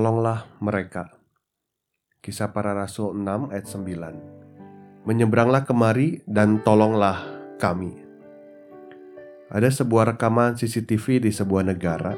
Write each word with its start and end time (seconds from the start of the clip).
Tolonglah 0.00 0.48
mereka. 0.64 1.12
Kisah 2.24 2.56
para 2.56 2.72
Rasul 2.72 3.20
6 3.20 3.52
ayat 3.52 3.68
9. 3.68 5.04
Menyeberanglah 5.04 5.68
kemari 5.68 6.24
dan 6.24 6.64
tolonglah 6.64 7.20
kami. 7.60 8.00
Ada 9.52 9.68
sebuah 9.68 10.16
rekaman 10.16 10.56
CCTV 10.56 11.28
di 11.28 11.28
sebuah 11.28 11.68
negara. 11.68 12.16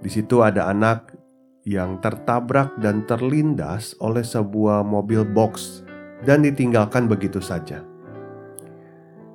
Di 0.00 0.08
situ 0.08 0.40
ada 0.40 0.72
anak 0.72 1.12
yang 1.68 2.00
tertabrak 2.00 2.80
dan 2.80 3.04
terlindas 3.04 3.92
oleh 4.00 4.24
sebuah 4.24 4.80
mobil 4.80 5.28
box 5.28 5.84
dan 6.24 6.40
ditinggalkan 6.40 7.04
begitu 7.04 7.44
saja. 7.44 7.84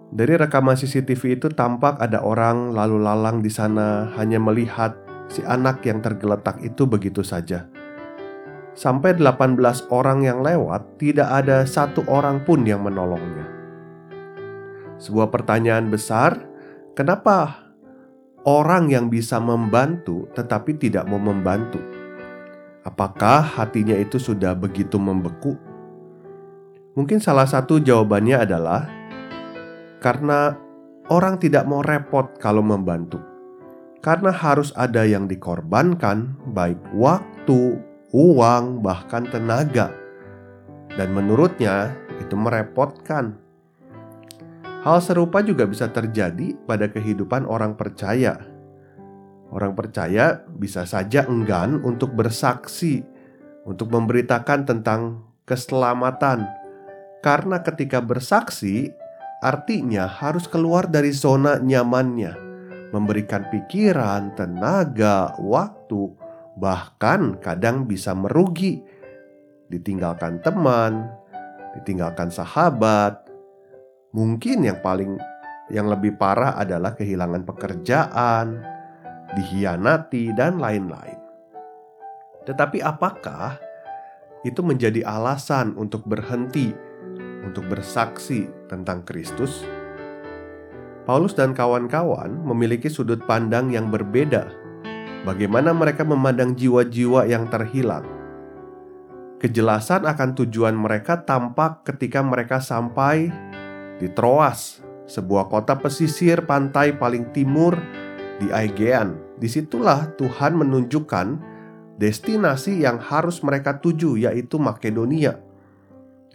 Dari 0.09 0.41
rekaman 0.41 0.73
CCTV 0.73 1.37
itu 1.37 1.53
tampak 1.53 2.01
ada 2.01 2.17
orang 2.17 2.73
lalu 2.73 2.97
lalang 2.97 3.45
di 3.45 3.53
sana 3.53 4.09
hanya 4.17 4.41
melihat 4.41 5.05
si 5.27 5.43
anak 5.43 5.83
yang 5.83 5.99
tergeletak 5.99 6.59
itu 6.63 6.87
begitu 6.87 7.21
saja. 7.21 7.67
Sampai 8.77 9.17
18 9.17 9.57
orang 9.89 10.21
yang 10.21 10.45
lewat, 10.45 11.01
tidak 11.01 11.27
ada 11.33 11.65
satu 11.65 12.05
orang 12.05 12.45
pun 12.45 12.61
yang 12.61 12.85
menolongnya. 12.85 13.49
Sebuah 15.01 15.33
pertanyaan 15.33 15.89
besar, 15.89 16.45
kenapa 16.93 17.73
orang 18.45 18.89
yang 18.93 19.09
bisa 19.09 19.41
membantu 19.41 20.29
tetapi 20.37 20.77
tidak 20.77 21.09
mau 21.09 21.17
membantu? 21.17 21.81
Apakah 22.85 23.43
hatinya 23.43 23.97
itu 23.97 24.21
sudah 24.21 24.53
begitu 24.53 25.01
membeku? 25.01 25.57
Mungkin 26.93 27.17
salah 27.17 27.49
satu 27.49 27.81
jawabannya 27.81 28.37
adalah 28.45 28.85
karena 30.01 30.53
orang 31.09 31.41
tidak 31.41 31.65
mau 31.65 31.81
repot 31.81 32.37
kalau 32.37 32.61
membantu 32.61 33.36
karena 34.01 34.29
harus 34.29 34.69
ada 34.77 35.03
yang 35.03 35.25
dikorbankan, 35.25 36.37
baik 36.53 36.77
waktu, 36.93 37.81
uang, 38.13 38.85
bahkan 38.85 39.25
tenaga, 39.27 39.89
dan 40.93 41.09
menurutnya 41.13 41.93
itu 42.21 42.37
merepotkan. 42.37 43.37
Hal 44.85 45.03
serupa 45.03 45.43
juga 45.43 45.67
bisa 45.67 45.89
terjadi 45.91 46.55
pada 46.63 46.87
kehidupan 46.87 47.43
orang 47.43 47.75
percaya. 47.75 48.39
Orang 49.51 49.75
percaya 49.75 50.43
bisa 50.47 50.83
saja 50.87 51.27
enggan 51.27 51.83
untuk 51.83 52.13
bersaksi, 52.15 53.03
untuk 53.67 53.91
memberitakan 53.91 54.67
tentang 54.67 55.23
keselamatan, 55.47 56.47
karena 57.23 57.63
ketika 57.63 57.99
bersaksi 58.03 58.91
artinya 59.43 60.07
harus 60.07 60.47
keluar 60.47 60.87
dari 60.87 61.11
zona 61.13 61.59
nyamannya 61.59 62.46
memberikan 62.91 63.47
pikiran, 63.51 64.35
tenaga, 64.35 65.35
waktu, 65.41 66.13
bahkan 66.55 67.37
kadang 67.39 67.85
bisa 67.85 68.15
merugi. 68.15 68.83
Ditinggalkan 69.67 70.39
teman, 70.39 71.11
ditinggalkan 71.75 72.31
sahabat. 72.31 73.27
Mungkin 74.15 74.63
yang 74.63 74.79
paling 74.79 75.19
yang 75.67 75.91
lebih 75.91 76.15
parah 76.15 76.55
adalah 76.55 76.95
kehilangan 76.95 77.43
pekerjaan, 77.43 78.63
dihianati 79.35 80.31
dan 80.31 80.57
lain-lain. 80.63 81.19
Tetapi 82.47 82.79
apakah 82.79 83.59
itu 84.47 84.63
menjadi 84.63 85.03
alasan 85.03 85.75
untuk 85.75 86.07
berhenti 86.07 86.71
untuk 87.43 87.67
bersaksi 87.67 88.47
tentang 88.71 89.03
Kristus? 89.03 89.76
Paulus 91.07 91.31
dan 91.31 91.55
kawan-kawan 91.55 92.43
memiliki 92.43 92.91
sudut 92.91 93.23
pandang 93.23 93.71
yang 93.71 93.87
berbeda. 93.87 94.51
Bagaimana 95.23 95.71
mereka 95.71 96.03
memandang 96.03 96.51
jiwa-jiwa 96.51 97.23
yang 97.31 97.47
terhilang? 97.47 98.03
Kejelasan 99.39 100.03
akan 100.03 100.35
tujuan 100.35 100.75
mereka 100.75 101.23
tampak 101.23 101.87
ketika 101.87 102.19
mereka 102.19 102.59
sampai 102.59 103.31
di 104.03 104.11
Troas, 104.11 104.83
sebuah 105.07 105.47
kota 105.47 105.79
pesisir 105.79 106.43
pantai 106.43 106.91
paling 106.91 107.31
timur 107.31 107.79
di 108.43 108.51
Aegean. 108.51 109.15
Di 109.39 109.47
situlah 109.47 110.11
Tuhan 110.19 110.59
menunjukkan 110.59 111.27
destinasi 112.03 112.83
yang 112.83 112.99
harus 112.99 113.39
mereka 113.47 113.79
tuju, 113.79 114.19
yaitu 114.19 114.59
Makedonia. 114.59 115.39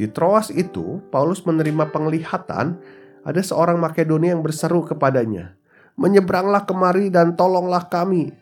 Di 0.01 0.09
Troas 0.09 0.49
itu, 0.49 1.05
Paulus 1.13 1.45
menerima 1.45 1.93
penglihatan 1.93 2.81
ada 3.23 3.39
seorang 3.39 3.79
Makedonia 3.79 4.35
yang 4.35 4.43
berseru 4.43 4.83
kepadanya, 4.83 5.55
"Menyeberanglah 5.95 6.67
kemari 6.67 7.09
dan 7.09 7.39
tolonglah 7.39 7.87
kami." 7.87 8.35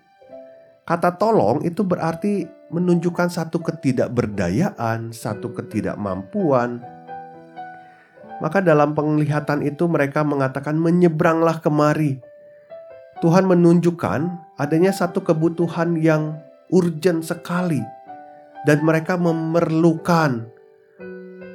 Kata 0.88 1.14
"tolong" 1.20 1.60
itu 1.62 1.84
berarti 1.84 2.48
menunjukkan 2.72 3.28
satu 3.28 3.60
ketidakberdayaan, 3.60 5.12
satu 5.12 5.52
ketidakmampuan. 5.52 6.80
Maka 8.40 8.64
dalam 8.64 8.96
penglihatan 8.96 9.60
itu 9.60 9.84
mereka 9.84 10.24
mengatakan 10.24 10.80
menyeberanglah 10.80 11.60
kemari. 11.60 12.24
Tuhan 13.20 13.44
menunjukkan 13.44 14.20
adanya 14.56 14.96
satu 14.96 15.20
kebutuhan 15.20 16.00
yang 16.00 16.40
urgent 16.72 17.20
sekali 17.20 17.84
dan 18.64 18.80
mereka 18.80 19.20
memerlukan 19.20 20.48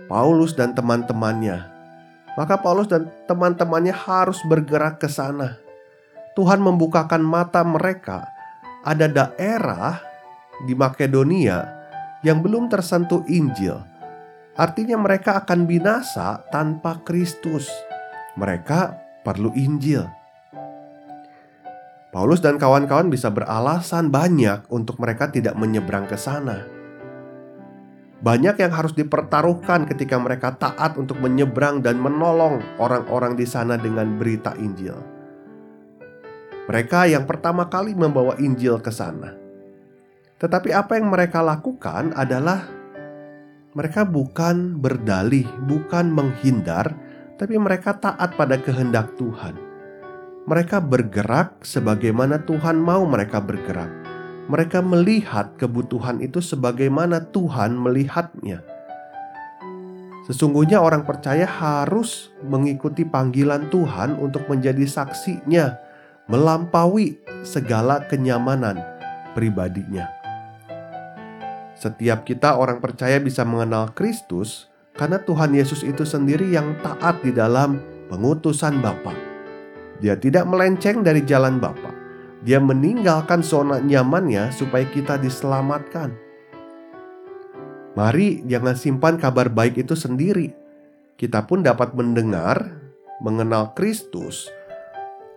Paulus 0.06 0.54
dan 0.54 0.78
teman-temannya 0.78 1.75
maka 2.36 2.60
Paulus 2.60 2.92
dan 2.92 3.08
teman-temannya 3.28 3.96
harus 3.96 4.44
bergerak 4.44 5.00
ke 5.00 5.08
sana. 5.08 5.60
Tuhan 6.36 6.60
membukakan 6.60 7.24
mata 7.24 7.64
mereka. 7.64 8.28
Ada 8.84 9.08
daerah 9.10 10.04
di 10.68 10.76
Makedonia 10.76 11.64
yang 12.22 12.44
belum 12.44 12.68
tersentuh 12.68 13.24
Injil. 13.32 13.80
Artinya 14.56 15.00
mereka 15.00 15.42
akan 15.42 15.66
binasa 15.66 16.44
tanpa 16.52 17.00
Kristus. 17.08 17.72
Mereka 18.36 18.94
perlu 19.24 19.56
Injil. 19.56 20.06
Paulus 22.12 22.40
dan 22.40 22.56
kawan-kawan 22.56 23.12
bisa 23.12 23.28
beralasan 23.28 24.08
banyak 24.08 24.64
untuk 24.72 24.96
mereka 25.04 25.28
tidak 25.28 25.56
menyeberang 25.60 26.08
ke 26.08 26.16
sana. 26.16 26.75
Banyak 28.24 28.56
yang 28.64 28.72
harus 28.72 28.96
dipertaruhkan 28.96 29.84
ketika 29.92 30.16
mereka 30.16 30.56
taat 30.56 30.96
untuk 30.96 31.20
menyeberang 31.20 31.84
dan 31.84 32.00
menolong 32.00 32.64
orang-orang 32.80 33.36
di 33.36 33.44
sana 33.44 33.76
dengan 33.76 34.16
berita 34.16 34.56
Injil. 34.56 34.96
Mereka 36.66 37.12
yang 37.12 37.28
pertama 37.28 37.68
kali 37.68 37.92
membawa 37.92 38.40
Injil 38.40 38.80
ke 38.80 38.90
sana. 38.90 39.36
Tetapi 40.40 40.72
apa 40.72 40.96
yang 40.96 41.12
mereka 41.12 41.44
lakukan 41.44 42.16
adalah 42.16 42.64
mereka 43.76 44.08
bukan 44.08 44.80
berdalih, 44.80 45.46
bukan 45.68 46.08
menghindar, 46.08 46.96
tapi 47.36 47.60
mereka 47.60 48.00
taat 48.00 48.40
pada 48.40 48.56
kehendak 48.56 49.12
Tuhan. 49.20 49.60
Mereka 50.48 50.80
bergerak 50.80 51.60
sebagaimana 51.68 52.48
Tuhan 52.48 52.80
mau 52.80 53.04
mereka 53.04 53.44
bergerak 53.44 54.05
mereka 54.46 54.78
melihat 54.82 55.58
kebutuhan 55.58 56.22
itu 56.22 56.38
sebagaimana 56.38 57.34
Tuhan 57.34 57.74
melihatnya. 57.74 58.62
Sesungguhnya 60.26 60.82
orang 60.82 61.06
percaya 61.06 61.46
harus 61.46 62.34
mengikuti 62.42 63.06
panggilan 63.06 63.70
Tuhan 63.70 64.18
untuk 64.18 64.50
menjadi 64.50 64.86
saksinya, 64.86 65.78
melampaui 66.26 67.22
segala 67.46 68.02
kenyamanan 68.10 68.82
pribadinya. 69.38 70.10
Setiap 71.78 72.26
kita 72.26 72.58
orang 72.58 72.82
percaya 72.82 73.22
bisa 73.22 73.46
mengenal 73.46 73.94
Kristus 73.94 74.66
karena 74.98 75.22
Tuhan 75.22 75.54
Yesus 75.54 75.86
itu 75.86 76.08
sendiri 76.08 76.50
yang 76.50 76.74
taat 76.82 77.22
di 77.22 77.30
dalam 77.30 77.78
pengutusan 78.10 78.82
Bapa. 78.82 79.14
Dia 80.02 80.18
tidak 80.18 80.50
melenceng 80.50 81.06
dari 81.06 81.22
jalan 81.22 81.62
Bapa 81.62 81.85
dia 82.46 82.62
meninggalkan 82.62 83.42
zona 83.42 83.82
nyamannya 83.82 84.54
supaya 84.54 84.86
kita 84.86 85.18
diselamatkan. 85.18 86.14
Mari 87.98 88.46
jangan 88.46 88.78
simpan 88.78 89.18
kabar 89.18 89.50
baik 89.50 89.82
itu 89.82 89.98
sendiri. 89.98 90.54
Kita 91.18 91.42
pun 91.50 91.66
dapat 91.66 91.98
mendengar 91.98 92.70
mengenal 93.18 93.74
Kristus 93.74 94.46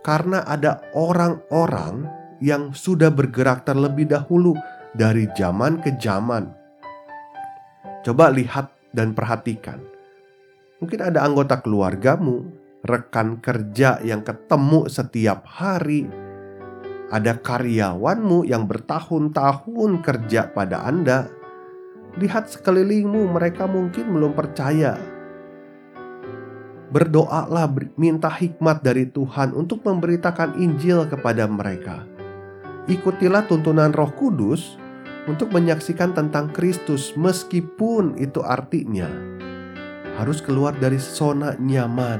karena 0.05 0.45
ada 0.45 0.85
orang-orang 0.93 2.05
yang 2.43 2.77
sudah 2.77 3.09
bergerak 3.09 3.65
terlebih 3.65 4.05
dahulu 4.05 4.53
dari 4.93 5.25
zaman 5.33 5.81
ke 5.81 5.97
zaman. 5.97 6.51
Coba 8.05 8.29
lihat 8.29 8.69
dan 8.93 9.17
perhatikan. 9.17 9.81
Mungkin 10.79 10.99
ada 11.11 11.25
anggota 11.25 11.59
keluargamu, 11.59 12.47
rekan 12.85 13.43
kerja 13.43 13.99
yang 13.99 14.23
ketemu 14.23 14.87
setiap 14.87 15.43
hari, 15.43 16.07
ada 17.09 17.37
karyawanmu 17.37 18.45
yang 18.45 18.69
bertahun-tahun 18.69 19.91
kerja 20.05 20.53
pada 20.53 20.85
Anda. 20.85 21.29
Lihat 22.17 22.53
sekelilingmu, 22.53 23.33
mereka 23.33 23.65
mungkin 23.69 24.13
belum 24.13 24.33
percaya 24.33 24.97
berdoalah 26.89 27.69
minta 28.01 28.33
hikmat 28.33 28.81
dari 28.81 29.05
Tuhan 29.05 29.53
untuk 29.53 29.85
memberitakan 29.85 30.57
Injil 30.57 31.05
kepada 31.05 31.45
mereka. 31.45 32.05
Ikutilah 32.89 33.45
tuntunan 33.45 33.93
Roh 33.93 34.09
Kudus 34.17 34.81
untuk 35.29 35.53
menyaksikan 35.53 36.17
tentang 36.17 36.49
Kristus 36.49 37.13
meskipun 37.13 38.17
itu 38.17 38.41
artinya 38.41 39.05
harus 40.17 40.41
keluar 40.41 40.73
dari 40.75 40.97
zona 40.97 41.53
nyaman, 41.61 42.19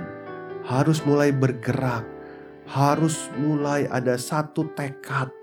harus 0.69 1.01
mulai 1.03 1.33
bergerak, 1.33 2.05
harus 2.69 3.33
mulai 3.41 3.89
ada 3.89 4.13
satu 4.13 4.69
tekad. 4.77 5.33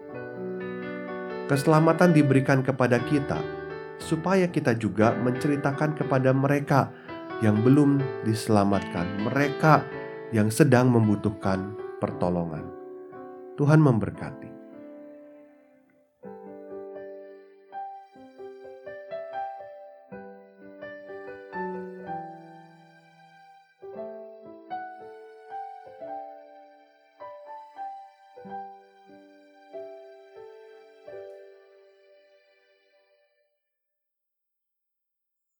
Keselamatan 1.50 2.14
diberikan 2.14 2.62
kepada 2.62 3.02
kita 3.02 3.43
supaya 3.99 4.46
kita 4.46 4.78
juga 4.78 5.14
menceritakan 5.19 5.99
kepada 5.99 6.31
mereka 6.31 6.90
yang 7.43 7.58
belum 7.67 7.99
diselamatkan, 8.23 9.26
mereka 9.26 9.82
yang 10.31 10.50
sedang 10.50 10.90
membutuhkan 10.90 11.75
pertolongan. 11.99 12.67
Tuhan 13.58 13.82
memberkati. 13.82 14.56